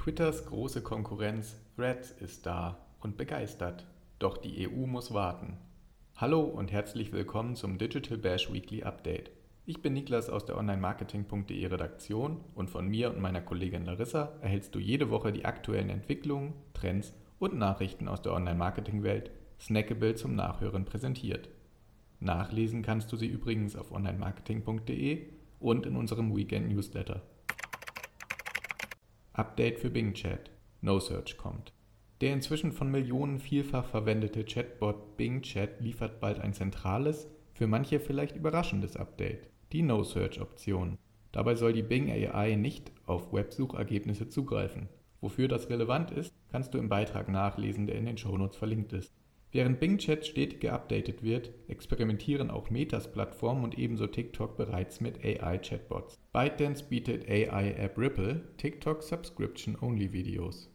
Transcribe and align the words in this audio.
Twitters 0.00 0.46
große 0.46 0.80
Konkurrenz 0.80 1.60
Threads 1.76 2.10
ist 2.10 2.46
da 2.46 2.78
und 3.00 3.18
begeistert. 3.18 3.84
Doch 4.18 4.38
die 4.38 4.66
EU 4.66 4.86
muss 4.86 5.12
warten. 5.12 5.58
Hallo 6.16 6.40
und 6.40 6.72
herzlich 6.72 7.12
willkommen 7.12 7.54
zum 7.54 7.76
Digital 7.76 8.16
Bash 8.16 8.50
Weekly 8.50 8.82
Update. 8.82 9.30
Ich 9.66 9.82
bin 9.82 9.92
Niklas 9.92 10.30
aus 10.30 10.46
der 10.46 10.56
Online-Marketing.de 10.56 11.66
Redaktion 11.66 12.40
und 12.54 12.70
von 12.70 12.88
mir 12.88 13.10
und 13.10 13.20
meiner 13.20 13.42
Kollegin 13.42 13.84
Larissa 13.84 14.32
erhältst 14.40 14.74
du 14.74 14.78
jede 14.78 15.10
Woche 15.10 15.32
die 15.32 15.44
aktuellen 15.44 15.90
Entwicklungen, 15.90 16.54
Trends 16.72 17.12
und 17.38 17.58
Nachrichten 17.58 18.08
aus 18.08 18.22
der 18.22 18.32
Online-Marketing-Welt 18.32 19.30
snackable 19.60 20.14
zum 20.14 20.34
Nachhören 20.34 20.86
präsentiert. 20.86 21.50
Nachlesen 22.20 22.80
kannst 22.80 23.12
du 23.12 23.18
sie 23.18 23.28
übrigens 23.28 23.76
auf 23.76 23.92
online-marketing.de 23.92 25.26
und 25.58 25.84
in 25.84 25.96
unserem 25.96 26.34
Weekend 26.34 26.70
Newsletter. 26.70 27.20
Update 29.32 29.78
für 29.78 29.90
Bing 29.90 30.12
Chat. 30.14 30.50
No 30.80 30.98
Search 30.98 31.36
kommt. 31.36 31.72
Der 32.20 32.32
inzwischen 32.32 32.72
von 32.72 32.90
Millionen 32.90 33.38
vielfach 33.38 33.86
verwendete 33.86 34.44
Chatbot 34.44 35.16
Bing 35.16 35.42
Chat 35.42 35.80
liefert 35.80 36.20
bald 36.20 36.40
ein 36.40 36.52
zentrales, 36.52 37.28
für 37.54 37.68
manche 37.68 38.00
vielleicht 38.00 38.34
überraschendes 38.34 38.96
Update, 38.96 39.48
die 39.72 39.82
No 39.82 40.02
Search 40.02 40.40
Option. 40.40 40.98
Dabei 41.30 41.54
soll 41.54 41.72
die 41.72 41.82
Bing 41.82 42.10
AI 42.10 42.56
nicht 42.56 42.90
auf 43.06 43.32
Websuchergebnisse 43.32 44.28
zugreifen. 44.28 44.88
Wofür 45.20 45.46
das 45.46 45.70
relevant 45.70 46.10
ist, 46.10 46.34
kannst 46.50 46.74
du 46.74 46.78
im 46.78 46.88
Beitrag 46.88 47.28
nachlesen, 47.28 47.86
der 47.86 47.94
in 47.96 48.06
den 48.06 48.18
Shownotes 48.18 48.56
verlinkt 48.56 48.92
ist. 48.92 49.14
Während 49.52 49.78
Bing 49.78 49.98
Chat 49.98 50.26
stetig 50.26 50.60
geupdatet 50.60 51.22
wird, 51.22 51.52
experimentieren 51.68 52.50
auch 52.50 52.70
Metas 52.70 53.12
Plattformen 53.12 53.62
und 53.62 53.78
ebenso 53.78 54.08
TikTok 54.08 54.56
bereits 54.56 55.00
mit 55.00 55.24
AI-Chatbots. 55.24 56.19
ByteDance 56.32 56.84
bietet 56.84 57.28
AI-App 57.28 57.98
Ripple 57.98 58.40
TikTok 58.56 59.02
Subscription-Only 59.02 60.12
Videos. 60.12 60.70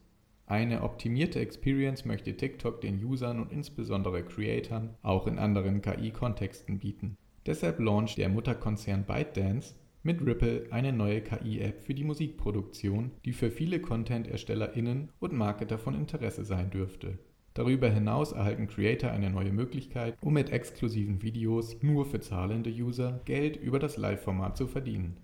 Eine 0.47 0.83
optimierte 0.83 1.39
Experience 1.39 2.03
möchte 2.03 2.35
TikTok 2.35 2.81
den 2.81 3.01
Usern 3.01 3.39
und 3.39 3.53
insbesondere 3.53 4.23
Creatoren 4.23 4.95
auch 5.01 5.27
in 5.27 5.39
anderen 5.39 5.81
KI-Kontexten 5.81 6.79
bieten. 6.79 7.15
Deshalb 7.45 7.79
launcht 7.79 8.17
der 8.17 8.27
Mutterkonzern 8.27 9.05
ByteDance 9.05 9.75
mit 10.03 10.19
Ripple 10.25 10.67
eine 10.71 10.91
neue 10.91 11.21
KI-App 11.21 11.79
für 11.79 11.93
die 11.93 12.03
Musikproduktion, 12.03 13.11
die 13.23 13.31
für 13.31 13.49
viele 13.49 13.79
Content-ErstellerInnen 13.79 15.09
und 15.19 15.31
Marketer 15.31 15.77
von 15.77 15.95
Interesse 15.95 16.43
sein 16.43 16.69
dürfte. 16.69 17.17
Darüber 17.53 17.89
hinaus 17.89 18.33
erhalten 18.33 18.67
Creator 18.67 19.09
eine 19.09 19.29
neue 19.29 19.53
Möglichkeit, 19.53 20.17
um 20.19 20.33
mit 20.33 20.49
exklusiven 20.49 21.21
Videos 21.21 21.81
nur 21.81 22.05
für 22.05 22.19
zahlende 22.19 22.69
User 22.69 23.21
Geld 23.23 23.55
über 23.55 23.79
das 23.79 23.95
Live-Format 23.95 24.57
zu 24.57 24.67
verdienen. 24.67 25.15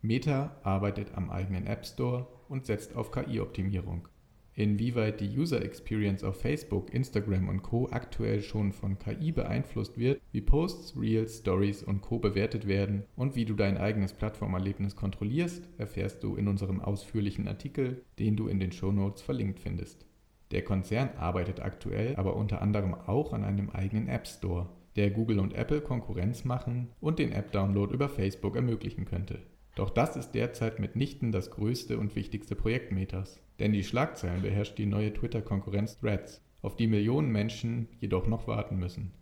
Meta 0.00 0.56
arbeitet 0.62 1.14
am 1.16 1.28
eigenen 1.28 1.66
App 1.66 1.84
Store 1.84 2.26
und 2.48 2.66
setzt 2.66 2.94
auf 2.94 3.10
KI-Optimierung. 3.10 4.06
Inwieweit 4.54 5.20
die 5.20 5.38
User 5.38 5.64
Experience 5.64 6.24
auf 6.24 6.40
Facebook, 6.40 6.92
Instagram 6.92 7.48
und 7.48 7.62
Co. 7.62 7.88
aktuell 7.90 8.40
schon 8.42 8.72
von 8.72 8.98
KI 8.98 9.30
beeinflusst 9.30 9.98
wird, 9.98 10.20
wie 10.32 10.40
Posts, 10.40 10.96
Reels, 10.96 11.38
Stories 11.38 11.82
und 11.82 12.00
Co. 12.00 12.18
bewertet 12.18 12.66
werden 12.66 13.04
und 13.14 13.36
wie 13.36 13.44
du 13.44 13.54
dein 13.54 13.76
eigenes 13.76 14.12
Plattformerlebnis 14.12 14.96
kontrollierst, 14.96 15.68
erfährst 15.78 16.24
du 16.24 16.34
in 16.34 16.48
unserem 16.48 16.80
ausführlichen 16.80 17.46
Artikel, 17.46 18.02
den 18.18 18.36
du 18.36 18.48
in 18.48 18.58
den 18.58 18.72
Shownotes 18.72 19.22
verlinkt 19.22 19.60
findest. 19.60 20.06
Der 20.50 20.62
Konzern 20.62 21.10
arbeitet 21.16 21.60
aktuell 21.60 22.16
aber 22.16 22.34
unter 22.34 22.62
anderem 22.62 22.94
auch 22.94 23.32
an 23.32 23.44
einem 23.44 23.70
eigenen 23.70 24.08
App 24.08 24.26
Store, 24.26 24.68
der 24.96 25.10
Google 25.10 25.38
und 25.38 25.54
Apple 25.54 25.80
Konkurrenz 25.80 26.44
machen 26.44 26.88
und 27.00 27.20
den 27.20 27.30
App-Download 27.30 27.94
über 27.94 28.08
Facebook 28.08 28.56
ermöglichen 28.56 29.04
könnte. 29.04 29.40
Doch 29.78 29.90
das 29.90 30.16
ist 30.16 30.32
derzeit 30.32 30.80
mitnichten 30.80 31.30
das 31.30 31.52
größte 31.52 32.00
und 32.00 32.16
wichtigste 32.16 32.56
Projekt 32.56 32.90
Metas. 32.90 33.40
Denn 33.60 33.72
die 33.72 33.84
Schlagzeilen 33.84 34.42
beherrscht 34.42 34.76
die 34.76 34.86
neue 34.86 35.14
Twitter-Konkurrenz 35.14 36.00
Threads, 36.00 36.42
auf 36.62 36.74
die 36.74 36.88
Millionen 36.88 37.30
Menschen 37.30 37.86
jedoch 38.00 38.26
noch 38.26 38.48
warten 38.48 38.76
müssen. 38.76 39.12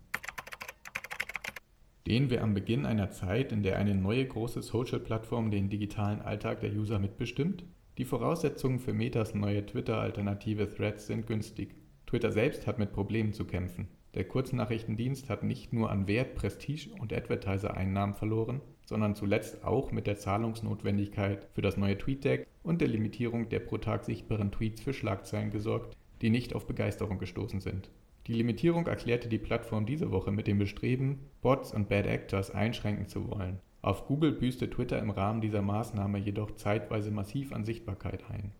Stehen 2.01 2.31
wir 2.31 2.41
am 2.41 2.55
Beginn 2.55 2.87
einer 2.87 3.11
Zeit, 3.11 3.51
in 3.51 3.61
der 3.61 3.77
eine 3.77 3.93
neue 3.93 4.25
große 4.25 4.63
Social-Plattform 4.63 5.51
den 5.51 5.69
digitalen 5.69 6.23
Alltag 6.23 6.61
der 6.61 6.73
User 6.73 6.97
mitbestimmt? 6.97 7.63
Die 7.99 8.05
Voraussetzungen 8.05 8.79
für 8.79 8.93
Metas 8.93 9.35
neue 9.35 9.63
Twitter-Alternative 9.63 10.73
Threads 10.73 11.05
sind 11.05 11.27
günstig. 11.27 11.75
Twitter 12.07 12.31
selbst 12.31 12.65
hat 12.65 12.79
mit 12.79 12.93
Problemen 12.93 13.33
zu 13.33 13.45
kämpfen. 13.45 13.89
Der 14.15 14.23
Kurznachrichtendienst 14.23 15.29
hat 15.29 15.43
nicht 15.43 15.73
nur 15.73 15.89
an 15.91 16.07
Wert, 16.07 16.35
Prestige 16.35 16.89
und 16.99 17.13
Advertiser-Einnahmen 17.13 18.15
verloren, 18.15 18.61
sondern 18.85 19.15
zuletzt 19.15 19.63
auch 19.63 19.91
mit 19.91 20.07
der 20.07 20.17
Zahlungsnotwendigkeit 20.17 21.47
für 21.53 21.61
das 21.61 21.77
neue 21.77 21.97
TweetDeck 21.97 22.47
und 22.63 22.81
der 22.81 22.87
Limitierung 22.87 23.49
der 23.49 23.59
pro 23.59 23.77
Tag 23.77 24.05
sichtbaren 24.05 24.51
Tweets 24.51 24.81
für 24.81 24.93
Schlagzeilen 24.93 25.51
gesorgt, 25.51 25.95
die 26.21 26.29
nicht 26.29 26.55
auf 26.55 26.65
Begeisterung 26.65 27.19
gestoßen 27.19 27.59
sind. 27.59 27.89
Die 28.27 28.33
Limitierung 28.33 28.87
erklärte 28.87 29.29
die 29.29 29.37
Plattform 29.37 29.85
diese 29.85 30.11
Woche 30.11 30.31
mit 30.31 30.47
dem 30.47 30.57
Bestreben, 30.57 31.19
Bots 31.41 31.73
und 31.73 31.87
Bad 31.87 32.07
Actors 32.07 32.51
einschränken 32.51 33.07
zu 33.07 33.29
wollen. 33.29 33.59
Auf 33.81 34.05
Google 34.07 34.33
büßte 34.33 34.69
Twitter 34.69 34.99
im 34.99 35.11
Rahmen 35.11 35.39
dieser 35.39 35.61
Maßnahme 35.61 36.17
jedoch 36.17 36.55
zeitweise 36.55 37.11
massiv 37.11 37.53
an 37.53 37.63
Sichtbarkeit 37.63 38.29
ein. 38.29 38.51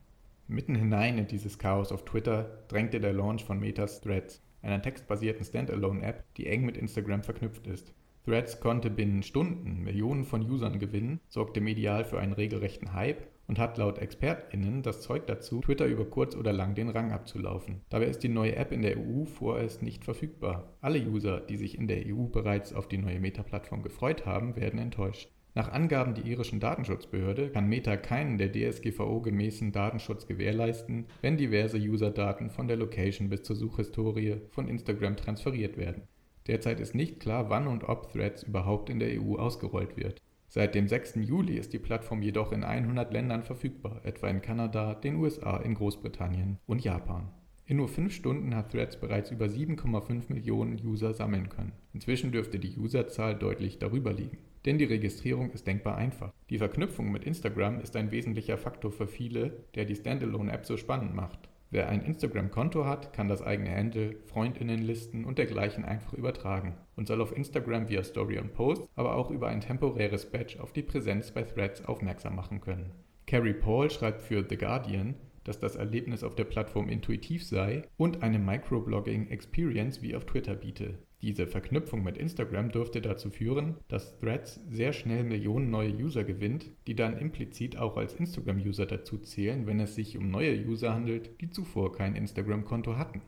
Mitten 0.47 0.75
hinein 0.75 1.17
in 1.17 1.27
dieses 1.27 1.59
Chaos 1.59 1.91
auf 1.91 2.05
Twitter 2.05 2.63
drängte 2.69 3.01
der 3.01 3.11
Launch 3.11 3.43
von 3.43 3.59
Metas 3.59 3.99
Threads, 3.99 4.41
einer 4.61 4.81
textbasierten 4.81 5.45
Standalone-App, 5.45 6.23
die 6.35 6.47
eng 6.47 6.65
mit 6.65 6.77
Instagram 6.77 7.23
verknüpft 7.23 7.67
ist. 7.67 7.93
Threads 8.25 8.59
konnte 8.59 8.89
binnen 8.89 9.23
Stunden 9.23 9.83
Millionen 9.83 10.25
von 10.25 10.41
Usern 10.41 10.79
gewinnen, 10.79 11.21
sorgte 11.29 11.61
medial 11.61 12.03
für 12.03 12.19
einen 12.19 12.33
regelrechten 12.33 12.93
Hype 12.93 13.25
und 13.47 13.57
hat 13.57 13.77
laut 13.77 13.99
ExpertInnen 13.99 14.83
das 14.83 15.01
Zeug 15.01 15.25
dazu, 15.27 15.61
Twitter 15.61 15.85
über 15.85 16.03
kurz 16.03 16.35
oder 16.35 16.51
lang 16.51 16.75
den 16.75 16.89
Rang 16.89 17.13
abzulaufen. 17.13 17.81
Dabei 17.89 18.07
ist 18.07 18.23
die 18.23 18.29
neue 18.29 18.55
App 18.57 18.73
in 18.73 18.81
der 18.81 18.97
EU 18.97 19.23
vorerst 19.23 19.81
nicht 19.81 20.03
verfügbar. 20.03 20.73
Alle 20.81 20.99
User, 21.07 21.39
die 21.39 21.55
sich 21.55 21.77
in 21.77 21.87
der 21.87 22.05
EU 22.05 22.25
bereits 22.25 22.73
auf 22.73 22.89
die 22.89 22.97
neue 22.97 23.21
Meta-Plattform 23.21 23.81
gefreut 23.81 24.25
haben, 24.25 24.57
werden 24.57 24.79
enttäuscht. 24.79 25.31
Nach 25.57 25.71
Angaben 25.71 26.13
der 26.13 26.23
irischen 26.23 26.59
Datenschutzbehörde 26.59 27.49
kann 27.49 27.67
Meta 27.67 27.97
keinen 27.97 28.37
der 28.37 28.51
DSGVO 28.51 29.21
gemäßen 29.21 29.71
Datenschutz 29.71 30.27
gewährleisten, 30.27 31.07
wenn 31.23 31.35
diverse 31.35 31.79
Userdaten 31.79 32.51
von 32.51 32.67
der 32.67 32.77
Location 32.77 33.29
bis 33.29 33.41
zur 33.41 33.55
Suchhistorie 33.55 34.35
von 34.51 34.67
Instagram 34.67 35.17
transferiert 35.17 35.75
werden. 35.75 36.03
Derzeit 36.45 36.79
ist 36.79 36.93
nicht 36.93 37.19
klar, 37.19 37.49
wann 37.49 37.65
und 37.65 37.89
ob 37.89 38.11
Threads 38.13 38.43
überhaupt 38.43 38.91
in 38.91 38.99
der 38.99 39.19
EU 39.19 39.37
ausgerollt 39.37 39.97
wird. 39.97 40.21
Seit 40.47 40.75
dem 40.75 40.87
6. 40.87 41.15
Juli 41.23 41.57
ist 41.57 41.73
die 41.73 41.79
Plattform 41.79 42.21
jedoch 42.21 42.51
in 42.51 42.63
100 42.63 43.11
Ländern 43.11 43.41
verfügbar, 43.41 44.01
etwa 44.03 44.27
in 44.27 44.43
Kanada, 44.43 44.93
den 44.93 45.15
USA, 45.15 45.57
in 45.57 45.73
Großbritannien 45.73 46.59
und 46.67 46.83
Japan. 46.83 47.29
In 47.65 47.77
nur 47.77 47.87
5 47.87 48.13
Stunden 48.13 48.55
hat 48.55 48.71
Threads 48.71 48.99
bereits 48.99 49.31
über 49.31 49.47
7,5 49.47 50.31
Millionen 50.31 50.79
User 50.85 51.15
sammeln 51.15 51.49
können. 51.49 51.73
Inzwischen 51.93 52.31
dürfte 52.31 52.59
die 52.59 52.77
Userzahl 52.77 53.33
deutlich 53.33 53.79
darüber 53.79 54.13
liegen. 54.13 54.37
Denn 54.67 54.77
die 54.77 54.83
Registrierung 54.83 55.51
ist 55.51 55.65
denkbar 55.65 55.95
einfach. 55.95 56.33
Die 56.49 56.57
Verknüpfung 56.57 57.09
mit 57.09 57.23
Instagram 57.23 57.79
ist 57.79 57.95
ein 57.95 58.11
wesentlicher 58.11 58.57
Faktor 58.57 58.91
für 58.91 59.07
viele, 59.07 59.63
der 59.75 59.85
die 59.85 59.95
Standalone-App 59.95 60.65
so 60.65 60.75
spannend 60.75 61.15
macht. 61.15 61.39
Wer 61.69 61.87
ein 61.87 62.01
Instagram-Konto 62.01 62.83
hat, 62.83 63.13
kann 63.13 63.29
das 63.29 63.41
eigene 63.41 63.73
Handle, 63.73 64.17
Freundinnenlisten 64.25 65.23
und 65.23 65.37
dergleichen 65.37 65.85
einfach 65.85 66.11
übertragen 66.11 66.75
und 66.97 67.07
soll 67.07 67.21
auf 67.21 67.33
Instagram 67.33 67.87
via 67.87 68.03
Story 68.03 68.39
und 68.39 68.53
Post, 68.53 68.89
aber 68.97 69.15
auch 69.15 69.31
über 69.31 69.47
ein 69.47 69.61
temporäres 69.61 70.29
Badge 70.29 70.61
auf 70.61 70.73
die 70.73 70.83
Präsenz 70.83 71.31
bei 71.31 71.43
Threads 71.43 71.85
aufmerksam 71.85 72.35
machen 72.35 72.59
können. 72.59 72.91
Carrie 73.25 73.53
Paul 73.53 73.89
schreibt 73.89 74.21
für 74.21 74.45
The 74.49 74.57
Guardian, 74.57 75.15
dass 75.45 75.61
das 75.61 75.77
Erlebnis 75.77 76.25
auf 76.25 76.35
der 76.35 76.43
Plattform 76.43 76.89
intuitiv 76.89 77.45
sei 77.45 77.83
und 77.95 78.21
eine 78.21 78.39
Microblogging-Experience 78.39 80.01
wie 80.01 80.13
auf 80.13 80.25
Twitter 80.25 80.55
biete. 80.55 80.97
Diese 81.23 81.47
Verknüpfung 81.47 82.03
mit 82.03 82.17
Instagram 82.17 82.71
dürfte 82.71 83.01
dazu 83.01 83.31
führen, 83.31 83.77
dass 83.87 84.19
Threads 84.19 84.61
sehr 84.69 84.93
schnell 84.93 85.23
Millionen 85.23 85.71
neue 85.71 85.91
User 85.91 86.23
gewinnt, 86.23 86.71
die 86.85 86.95
dann 86.95 87.17
implizit 87.17 87.75
auch 87.75 87.97
als 87.97 88.13
Instagram-User 88.13 88.85
dazu 88.85 89.17
zählen, 89.17 89.65
wenn 89.65 89.79
es 89.79 89.95
sich 89.95 90.15
um 90.15 90.29
neue 90.29 90.55
User 90.63 90.93
handelt, 90.93 91.41
die 91.41 91.49
zuvor 91.49 91.91
kein 91.91 92.15
Instagram-Konto 92.15 92.97
hatten. 92.97 93.21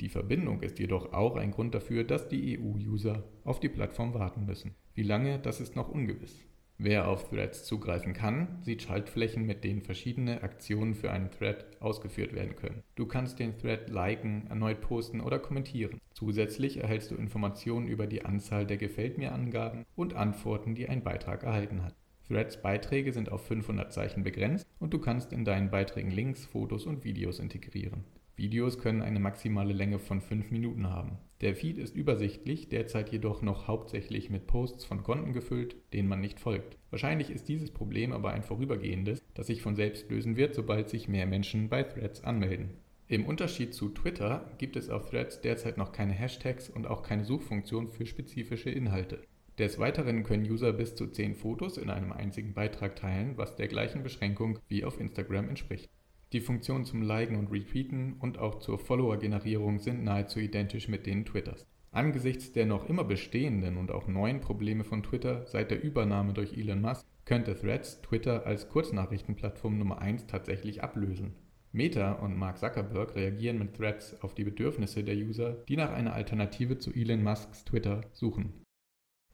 Die 0.00 0.08
Verbindung 0.08 0.62
ist 0.62 0.78
jedoch 0.78 1.12
auch 1.12 1.36
ein 1.36 1.50
Grund 1.50 1.74
dafür, 1.74 2.04
dass 2.04 2.28
die 2.28 2.58
EU-User 2.58 3.24
auf 3.44 3.58
die 3.58 3.68
Plattform 3.68 4.14
warten 4.14 4.46
müssen. 4.46 4.76
Wie 4.94 5.02
lange, 5.02 5.40
das 5.40 5.60
ist 5.60 5.74
noch 5.74 5.88
ungewiss. 5.88 6.46
Wer 6.82 7.08
auf 7.08 7.28
Threads 7.28 7.64
zugreifen 7.64 8.14
kann, 8.14 8.56
sieht 8.62 8.80
Schaltflächen, 8.80 9.44
mit 9.44 9.64
denen 9.64 9.82
verschiedene 9.82 10.42
Aktionen 10.42 10.94
für 10.94 11.10
einen 11.10 11.30
Thread 11.30 11.66
ausgeführt 11.78 12.32
werden 12.32 12.56
können. 12.56 12.82
Du 12.94 13.04
kannst 13.04 13.38
den 13.38 13.58
Thread 13.58 13.90
liken, 13.90 14.46
erneut 14.48 14.80
posten 14.80 15.20
oder 15.20 15.38
kommentieren. 15.38 16.00
Zusätzlich 16.14 16.78
erhältst 16.78 17.10
du 17.10 17.16
Informationen 17.16 17.86
über 17.86 18.06
die 18.06 18.24
Anzahl 18.24 18.64
der 18.64 18.78
Gefällt 18.78 19.18
mir 19.18 19.32
Angaben 19.32 19.84
und 19.94 20.14
Antworten, 20.14 20.74
die 20.74 20.88
ein 20.88 21.04
Beitrag 21.04 21.42
erhalten 21.42 21.84
hat. 21.84 21.94
Threads 22.26 22.62
Beiträge 22.62 23.12
sind 23.12 23.30
auf 23.30 23.46
500 23.46 23.92
Zeichen 23.92 24.24
begrenzt 24.24 24.66
und 24.78 24.94
du 24.94 25.00
kannst 25.00 25.34
in 25.34 25.44
deinen 25.44 25.70
Beiträgen 25.70 26.10
Links, 26.10 26.46
Fotos 26.46 26.86
und 26.86 27.04
Videos 27.04 27.40
integrieren. 27.40 28.04
Videos 28.40 28.78
können 28.78 29.02
eine 29.02 29.20
maximale 29.20 29.74
Länge 29.74 29.98
von 29.98 30.22
5 30.22 30.50
Minuten 30.50 30.88
haben. 30.88 31.18
Der 31.42 31.54
Feed 31.54 31.76
ist 31.76 31.94
übersichtlich, 31.94 32.70
derzeit 32.70 33.12
jedoch 33.12 33.42
noch 33.42 33.68
hauptsächlich 33.68 34.30
mit 34.30 34.46
Posts 34.46 34.86
von 34.86 35.02
Konten 35.02 35.34
gefüllt, 35.34 35.76
denen 35.92 36.08
man 36.08 36.22
nicht 36.22 36.40
folgt. 36.40 36.78
Wahrscheinlich 36.88 37.28
ist 37.28 37.48
dieses 37.48 37.70
Problem 37.70 38.12
aber 38.12 38.30
ein 38.32 38.42
vorübergehendes, 38.42 39.22
das 39.34 39.48
sich 39.48 39.60
von 39.60 39.76
selbst 39.76 40.10
lösen 40.10 40.38
wird, 40.38 40.54
sobald 40.54 40.88
sich 40.88 41.06
mehr 41.06 41.26
Menschen 41.26 41.68
bei 41.68 41.82
Threads 41.82 42.24
anmelden. 42.24 42.70
Im 43.08 43.26
Unterschied 43.26 43.74
zu 43.74 43.90
Twitter 43.90 44.50
gibt 44.56 44.76
es 44.76 44.88
auf 44.88 45.10
Threads 45.10 45.42
derzeit 45.42 45.76
noch 45.76 45.92
keine 45.92 46.14
Hashtags 46.14 46.70
und 46.70 46.86
auch 46.86 47.02
keine 47.02 47.26
Suchfunktion 47.26 47.88
für 47.88 48.06
spezifische 48.06 48.70
Inhalte. 48.70 49.20
Des 49.58 49.78
Weiteren 49.78 50.22
können 50.22 50.50
User 50.50 50.72
bis 50.72 50.94
zu 50.94 51.08
10 51.08 51.34
Fotos 51.34 51.76
in 51.76 51.90
einem 51.90 52.12
einzigen 52.12 52.54
Beitrag 52.54 52.96
teilen, 52.96 53.36
was 53.36 53.56
der 53.56 53.68
gleichen 53.68 54.02
Beschränkung 54.02 54.58
wie 54.68 54.84
auf 54.84 54.98
Instagram 54.98 55.50
entspricht. 55.50 55.90
Die 56.32 56.40
Funktionen 56.40 56.84
zum 56.84 57.02
Liken 57.02 57.36
und 57.36 57.50
Retweeten 57.50 58.14
und 58.20 58.38
auch 58.38 58.60
zur 58.60 58.78
Follower-Generierung 58.78 59.80
sind 59.80 60.04
nahezu 60.04 60.38
identisch 60.38 60.86
mit 60.86 61.06
denen 61.06 61.24
Twitters. 61.24 61.66
Angesichts 61.90 62.52
der 62.52 62.66
noch 62.66 62.88
immer 62.88 63.02
bestehenden 63.02 63.76
und 63.76 63.90
auch 63.90 64.06
neuen 64.06 64.40
Probleme 64.40 64.84
von 64.84 65.02
Twitter 65.02 65.44
seit 65.46 65.72
der 65.72 65.82
Übernahme 65.82 66.32
durch 66.32 66.56
Elon 66.56 66.80
Musk 66.80 67.04
könnte 67.24 67.58
Threads 67.58 68.00
Twitter 68.02 68.46
als 68.46 68.68
Kurznachrichtenplattform 68.68 69.76
Nummer 69.76 70.00
1 70.00 70.28
tatsächlich 70.28 70.84
ablösen. 70.84 71.34
Meta 71.72 72.12
und 72.12 72.36
Mark 72.36 72.58
Zuckerberg 72.58 73.16
reagieren 73.16 73.58
mit 73.58 73.74
Threads 73.74 74.20
auf 74.22 74.34
die 74.34 74.44
Bedürfnisse 74.44 75.02
der 75.02 75.16
User, 75.16 75.64
die 75.68 75.76
nach 75.76 75.90
einer 75.90 76.12
Alternative 76.12 76.78
zu 76.78 76.92
Elon 76.92 77.24
Musks 77.24 77.64
Twitter 77.64 78.02
suchen. 78.12 78.62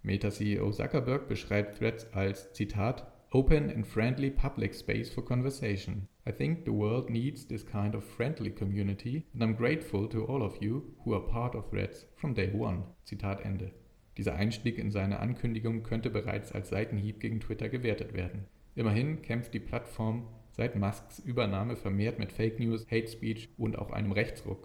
Meta-CEO 0.03 0.71
Zuckerberg 0.71 1.29
beschreibt 1.29 1.79
Threads 1.79 2.13
als 2.15 2.53
Zitat 2.55 3.13
Open 3.37 3.69
and 3.69 3.87
friendly 3.87 4.31
public 4.31 4.73
space 4.73 5.11
for 5.11 5.21
conversation. 5.21 6.09
I 6.27 6.31
think 6.31 6.65
the 6.65 6.73
world 6.73 7.11
needs 7.11 7.45
this 7.45 7.63
kind 7.63 7.95
of 7.95 8.03
friendly 8.03 8.51
community 8.51 9.27
and 9.35 9.43
I'm 9.43 9.55
grateful 9.55 10.09
to 10.09 10.25
all 10.25 10.43
of 10.43 10.57
you 10.63 10.95
who 11.05 11.13
are 11.13 11.21
part 11.21 11.55
of 11.55 11.69
Threads 11.69 12.07
from 12.17 12.33
day 12.33 12.51
one. 12.51 12.85
Zitat 13.05 13.45
Ende. 13.45 13.73
Dieser 14.17 14.37
Einstieg 14.37 14.79
in 14.79 14.91
seine 14.91 15.21
Ankündigung 15.21 15.83
könnte 15.83 16.09
bereits 16.09 16.51
als 16.53 16.71
Seitenhieb 16.71 17.21
gegen 17.21 17.41
Twitter 17.41 17.69
gewertet 17.69 18.15
werden. 18.15 18.47
Immerhin 18.75 19.21
kämpft 19.21 19.53
die 19.53 19.61
Plattform 19.61 20.29
seit 20.53 20.75
Musks 20.75 21.19
Übernahme 21.19 21.77
vermehrt 21.77 22.19
mit 22.19 22.33
Fake 22.33 22.59
News, 22.59 22.87
Hate 22.91 23.09
Speech 23.09 23.51
und 23.59 23.79
auch 23.79 23.91
einem 23.91 24.13
Rechtsruck. 24.13 24.65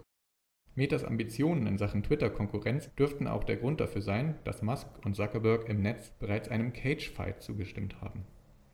Metas 0.76 1.04
Ambitionen 1.04 1.66
in 1.66 1.76
Sachen 1.76 2.02
Twitter-Konkurrenz 2.02 2.88
dürften 2.94 3.26
auch 3.26 3.44
der 3.44 3.56
Grund 3.56 3.82
dafür 3.82 4.00
sein, 4.00 4.36
dass 4.44 4.62
Musk 4.62 4.88
und 5.04 5.14
Zuckerberg 5.14 5.68
im 5.68 5.82
Netz 5.82 6.08
bereits 6.18 6.48
einem 6.48 6.72
Cage-Fight 6.72 7.42
zugestimmt 7.42 8.00
haben. 8.00 8.24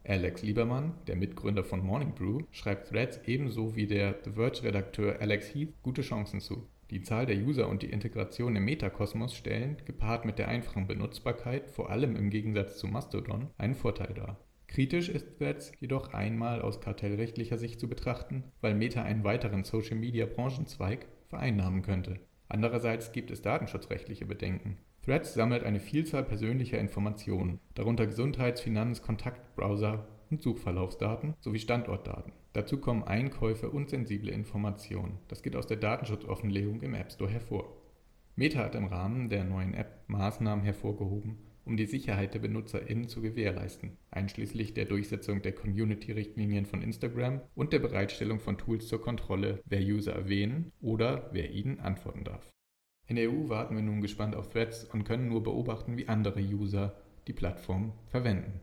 Alex 0.08 0.42
Liebermann, 0.42 0.94
der 1.06 1.16
Mitgründer 1.16 1.62
von 1.62 1.84
Morning 1.84 2.14
Brew, 2.14 2.40
schreibt 2.50 2.88
Threads 2.88 3.20
ebenso 3.26 3.76
wie 3.76 3.86
der 3.86 4.18
The 4.24 4.30
Verge-Redakteur 4.30 5.20
Alex 5.20 5.54
Heath 5.54 5.74
gute 5.82 6.00
Chancen 6.00 6.40
zu. 6.40 6.66
Die 6.88 7.02
Zahl 7.02 7.26
der 7.26 7.36
User 7.36 7.68
und 7.68 7.82
die 7.82 7.90
Integration 7.90 8.56
im 8.56 8.64
Metakosmos 8.64 9.34
stellen, 9.34 9.76
gepaart 9.84 10.24
mit 10.24 10.38
der 10.38 10.48
einfachen 10.48 10.86
Benutzbarkeit, 10.86 11.68
vor 11.68 11.90
allem 11.90 12.16
im 12.16 12.30
Gegensatz 12.30 12.78
zu 12.78 12.86
Mastodon, 12.86 13.50
einen 13.58 13.74
Vorteil 13.74 14.14
dar. 14.14 14.40
Kritisch 14.66 15.10
ist 15.10 15.36
Threads 15.36 15.72
jedoch 15.78 16.14
einmal 16.14 16.62
aus 16.62 16.80
kartellrechtlicher 16.80 17.58
Sicht 17.58 17.78
zu 17.78 17.86
betrachten, 17.86 18.44
weil 18.62 18.74
Meta 18.74 19.02
einen 19.02 19.24
weiteren 19.24 19.64
Social-Media-Branchenzweig 19.64 21.06
vereinnahmen 21.28 21.82
könnte. 21.82 22.18
Andererseits 22.48 23.12
gibt 23.12 23.30
es 23.30 23.42
datenschutzrechtliche 23.42 24.24
Bedenken. 24.24 24.78
Threads 25.08 25.32
sammelt 25.32 25.64
eine 25.64 25.80
Vielzahl 25.80 26.22
persönlicher 26.22 26.78
Informationen, 26.78 27.60
darunter 27.74 28.06
Gesundheits-, 28.06 28.60
Finanz-, 28.60 29.00
Kontaktbrowser 29.00 30.06
und 30.28 30.42
Suchverlaufsdaten 30.42 31.32
sowie 31.40 31.60
Standortdaten. 31.60 32.34
Dazu 32.52 32.76
kommen 32.76 33.04
Einkäufe 33.04 33.70
und 33.70 33.88
sensible 33.88 34.30
Informationen. 34.30 35.16
Das 35.28 35.42
geht 35.42 35.56
aus 35.56 35.66
der 35.66 35.78
Datenschutzoffenlegung 35.78 36.82
im 36.82 36.92
App 36.92 37.10
Store 37.10 37.30
hervor. 37.30 37.74
Meta 38.36 38.58
hat 38.58 38.74
im 38.74 38.84
Rahmen 38.84 39.30
der 39.30 39.44
neuen 39.44 39.72
App 39.72 40.04
Maßnahmen 40.08 40.62
hervorgehoben, 40.62 41.38
um 41.64 41.78
die 41.78 41.86
Sicherheit 41.86 42.34
der 42.34 42.40
BenutzerInnen 42.40 43.08
zu 43.08 43.22
gewährleisten, 43.22 43.96
einschließlich 44.10 44.74
der 44.74 44.84
Durchsetzung 44.84 45.40
der 45.40 45.52
Community-Richtlinien 45.52 46.66
von 46.66 46.82
Instagram 46.82 47.40
und 47.54 47.72
der 47.72 47.78
Bereitstellung 47.78 48.40
von 48.40 48.58
Tools 48.58 48.88
zur 48.88 49.00
Kontrolle, 49.00 49.62
wer 49.64 49.80
User 49.80 50.12
erwähnen 50.12 50.70
oder 50.82 51.30
wer 51.32 51.50
ihnen 51.50 51.80
antworten 51.80 52.24
darf. 52.24 52.52
In 53.10 53.16
der 53.16 53.30
EU 53.30 53.48
warten 53.48 53.74
wir 53.74 53.82
nun 53.82 54.02
gespannt 54.02 54.36
auf 54.36 54.50
Threads 54.50 54.84
und 54.84 55.04
können 55.04 55.28
nur 55.28 55.42
beobachten, 55.42 55.96
wie 55.96 56.08
andere 56.08 56.40
User 56.40 56.94
die 57.26 57.32
Plattform 57.32 57.94
verwenden. 58.08 58.60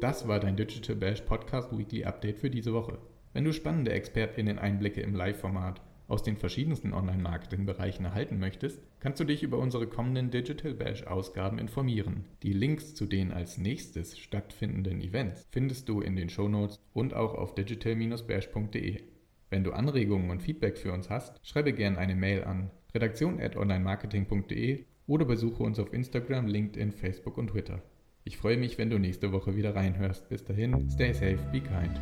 Das 0.00 0.26
war 0.26 0.40
dein 0.40 0.56
Digital 0.56 0.96
Bash 0.96 1.20
Podcast 1.20 1.76
Weekly 1.76 2.04
Update 2.04 2.38
für 2.38 2.48
diese 2.48 2.72
Woche. 2.72 2.98
Wenn 3.34 3.44
du 3.44 3.52
spannende 3.52 3.92
ExpertInnen-Einblicke 3.92 5.02
im 5.02 5.14
Live-Format 5.14 5.82
aus 6.08 6.22
den 6.22 6.38
verschiedensten 6.38 6.94
Online-Marketing-Bereichen 6.94 8.06
erhalten 8.06 8.38
möchtest, 8.38 8.80
kannst 9.00 9.20
du 9.20 9.24
dich 9.24 9.42
über 9.42 9.58
unsere 9.58 9.86
kommenden 9.86 10.30
Digital 10.30 10.72
Bash-Ausgaben 10.72 11.58
informieren. 11.58 12.24
Die 12.42 12.54
Links 12.54 12.94
zu 12.94 13.04
den 13.04 13.30
als 13.30 13.58
nächstes 13.58 14.16
stattfindenden 14.16 15.02
Events 15.02 15.46
findest 15.50 15.90
du 15.90 16.00
in 16.00 16.16
den 16.16 16.30
Shownotes 16.30 16.80
und 16.94 17.12
auch 17.12 17.34
auf 17.34 17.54
digital-bash.de. 17.54 19.15
Wenn 19.48 19.62
du 19.62 19.72
Anregungen 19.72 20.30
und 20.30 20.42
Feedback 20.42 20.76
für 20.76 20.92
uns 20.92 21.08
hast, 21.08 21.38
schreibe 21.46 21.72
gerne 21.72 21.98
eine 21.98 22.16
Mail 22.16 22.44
an 22.44 22.70
redaktion.onlinemarketing.de 22.94 24.84
oder 25.06 25.24
besuche 25.24 25.62
uns 25.62 25.78
auf 25.78 25.92
Instagram, 25.92 26.46
LinkedIn, 26.48 26.90
Facebook 26.90 27.38
und 27.38 27.50
Twitter. 27.50 27.80
Ich 28.24 28.38
freue 28.38 28.56
mich, 28.56 28.76
wenn 28.76 28.90
du 28.90 28.98
nächste 28.98 29.30
Woche 29.30 29.54
wieder 29.54 29.76
reinhörst. 29.76 30.28
Bis 30.28 30.42
dahin, 30.42 30.90
stay 30.90 31.12
safe, 31.12 31.38
be 31.52 31.60
kind. 31.60 32.00